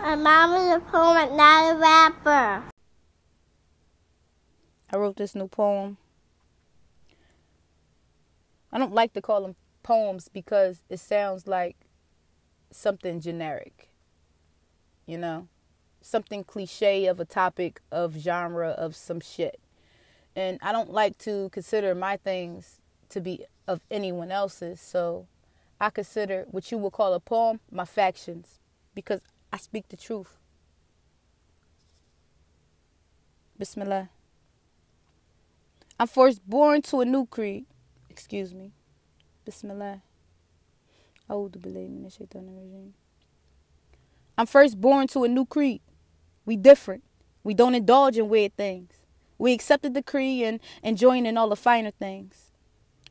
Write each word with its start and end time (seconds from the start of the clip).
My 0.00 0.14
mom 0.14 0.54
is 0.54 0.76
a 0.76 0.80
poet, 0.80 1.34
not 1.34 1.74
a 1.74 1.76
rapper. 1.76 2.62
I 4.90 4.96
wrote 4.96 5.16
this 5.16 5.34
new 5.34 5.48
poem. 5.48 5.96
I 8.72 8.78
don't 8.78 8.94
like 8.94 9.12
to 9.14 9.20
call 9.20 9.42
them 9.42 9.56
poems 9.82 10.28
because 10.28 10.82
it 10.88 11.00
sounds 11.00 11.46
like 11.48 11.76
something 12.70 13.20
generic. 13.20 13.90
You 15.04 15.18
know? 15.18 15.48
Something 16.00 16.44
cliche 16.44 17.06
of 17.06 17.18
a 17.18 17.24
topic, 17.24 17.80
of 17.90 18.16
genre, 18.16 18.70
of 18.70 18.94
some 18.94 19.20
shit. 19.20 19.60
And 20.36 20.58
I 20.62 20.70
don't 20.70 20.92
like 20.92 21.18
to 21.18 21.48
consider 21.50 21.94
my 21.94 22.16
things 22.16 22.80
to 23.08 23.20
be 23.20 23.44
of 23.66 23.80
anyone 23.90 24.30
else's. 24.30 24.80
So 24.80 25.26
I 25.80 25.90
consider 25.90 26.46
what 26.50 26.70
you 26.70 26.78
would 26.78 26.92
call 26.92 27.14
a 27.14 27.20
poem 27.20 27.58
my 27.70 27.84
factions 27.84 28.60
because 28.94 29.20
I 29.52 29.56
speak 29.56 29.88
the 29.88 29.96
truth. 29.96 30.36
Bismillah. 33.58 34.10
I'm 35.98 36.06
first 36.06 36.48
born 36.48 36.82
to 36.82 37.00
a 37.00 37.04
new 37.04 37.26
creed. 37.26 37.66
Excuse 38.08 38.54
me. 38.54 38.72
Bismillah. 39.44 40.02
I'm 44.38 44.46
first 44.46 44.80
born 44.80 45.08
to 45.08 45.24
a 45.24 45.28
new 45.28 45.44
creed. 45.44 45.80
We 46.46 46.56
different. 46.56 47.02
We 47.42 47.54
don't 47.54 47.74
indulge 47.74 48.16
in 48.16 48.28
weird 48.28 48.56
things. 48.56 48.92
We 49.38 49.52
accept 49.52 49.82
the 49.82 49.90
decree 49.90 50.44
and, 50.44 50.60
join 50.96 51.26
in 51.26 51.36
all 51.36 51.48
the 51.48 51.56
finer 51.56 51.90
things. 51.90 52.52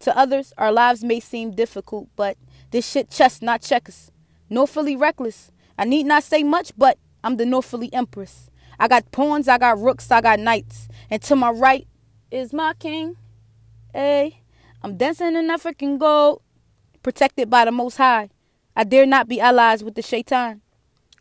To 0.00 0.16
others, 0.16 0.52
our 0.56 0.72
lives 0.72 1.04
may 1.04 1.20
seem 1.20 1.50
difficult, 1.50 2.08
but 2.16 2.36
this 2.70 2.88
shit 2.88 3.10
not 3.42 3.60
checkers. 3.60 4.10
fully 4.66 4.96
reckless. 4.96 5.50
I 5.78 5.84
need 5.84 6.06
not 6.06 6.22
say 6.22 6.42
much, 6.42 6.72
but 6.76 6.98
I'm 7.22 7.36
the 7.36 7.46
Northfully 7.46 7.92
Empress. 7.92 8.50
I 8.78 8.88
got 8.88 9.10
pawns, 9.12 9.48
I 9.48 9.58
got 9.58 9.78
rooks, 9.78 10.10
I 10.10 10.20
got 10.20 10.40
knights. 10.40 10.88
And 11.10 11.20
to 11.22 11.36
my 11.36 11.50
right 11.50 11.86
is 12.30 12.52
my 12.52 12.74
king. 12.74 13.16
Hey, 13.92 14.42
I'm 14.82 14.96
dancing 14.96 15.36
in 15.36 15.50
African 15.50 15.98
gold, 15.98 16.42
protected 17.02 17.50
by 17.50 17.64
the 17.64 17.72
Most 17.72 17.96
High. 17.96 18.30
I 18.74 18.84
dare 18.84 19.04
not 19.04 19.28
be 19.28 19.40
allies 19.40 19.84
with 19.84 19.96
the 19.96 20.02
shaitan. 20.02 20.62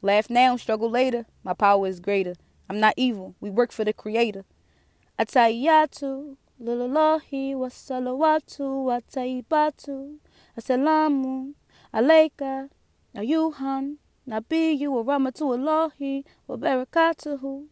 Laugh 0.01 0.29
now, 0.29 0.55
struggle 0.55 0.89
later. 0.89 1.25
My 1.43 1.53
power 1.53 1.87
is 1.87 1.99
greater. 1.99 2.35
I'm 2.69 2.79
not 2.79 2.93
evil. 2.95 3.35
We 3.41 3.49
work 3.49 3.71
for 3.71 3.83
the 3.83 3.91
Creator. 3.91 4.45
Atayatu, 5.19 6.37
lillahi 6.61 7.55
wa 7.55 7.67
salawatu 7.67 8.85
wa 8.85 9.01
taibatu. 9.11 10.19
Assalamu 10.57 11.53
alayka, 11.93 12.69
ayuhan, 13.15 13.97
nabiyyu 14.29 14.93
wa 14.93 15.03
rahmatullahi 15.03 16.23
wa 16.47 16.57
barakatuhu. 16.57 17.65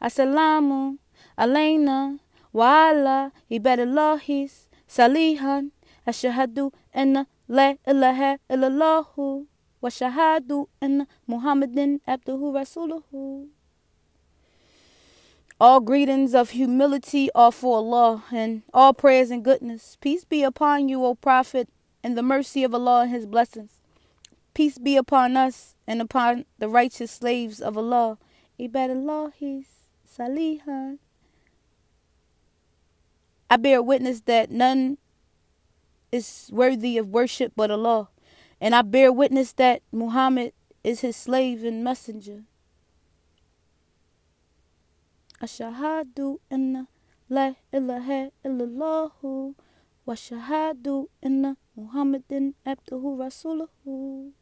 Assalamu 0.00 0.98
alayna 1.38 2.18
wa 2.52 2.88
ala 2.90 3.30
ibadillahis 3.50 4.66
salihan. 4.86 5.70
Ashahadu 6.06 6.72
anna 6.92 7.26
la 7.48 7.78
ilaha 7.86 8.38
illallahu 8.50 9.46
wa 9.80 9.90
shahadu 9.90 10.66
anna 10.82 11.06
Muhammadan 11.28 12.02
abduhu 12.06 12.50
rasuluhu. 12.50 13.46
All 15.60 15.78
greetings 15.78 16.34
of 16.34 16.50
humility 16.50 17.30
are 17.36 17.52
for 17.52 17.76
Allah, 17.76 18.24
and 18.32 18.62
all 18.74 18.92
prayers 18.92 19.30
and 19.30 19.44
goodness. 19.44 19.96
Peace 20.00 20.24
be 20.24 20.42
upon 20.42 20.88
you, 20.88 21.04
O 21.04 21.14
Prophet, 21.14 21.68
and 22.02 22.18
the 22.18 22.22
mercy 22.22 22.64
of 22.64 22.74
Allah 22.74 23.02
and 23.02 23.12
His 23.12 23.26
blessings. 23.26 23.78
Peace 24.54 24.76
be 24.76 24.96
upon 24.96 25.36
us 25.36 25.74
and 25.86 26.02
upon 26.02 26.44
the 26.58 26.68
righteous 26.68 27.10
slaves 27.10 27.60
of 27.60 27.78
Allah. 27.78 28.18
Ibadallahis 28.60 29.64
salihan. 30.04 30.98
I 33.48 33.56
bear 33.56 33.82
witness 33.82 34.20
that 34.22 34.50
none 34.50 34.98
is 36.10 36.50
worthy 36.52 36.98
of 36.98 37.08
worship 37.08 37.52
but 37.56 37.70
Allah, 37.70 38.08
and 38.60 38.74
I 38.74 38.82
bear 38.82 39.10
witness 39.10 39.52
that 39.54 39.82
Muhammad 39.90 40.52
is 40.84 41.00
his 41.00 41.16
slave 41.16 41.64
and 41.64 41.82
messenger. 41.82 42.44
Ashahadu 45.40 46.38
inna 46.50 46.88
la 47.28 47.54
ilaha 47.72 48.30
illallahu 48.44 49.54
wa 50.04 50.14
shahadu 50.14 51.08
inna 51.22 51.56
Muhammadan 51.74 52.54
abduhu 52.66 53.16
rasuluhu. 53.16 54.32